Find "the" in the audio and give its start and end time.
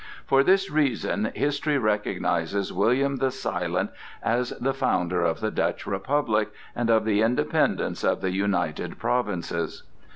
3.17-3.29, 4.59-4.73, 5.41-5.51, 7.05-7.21, 8.21-8.31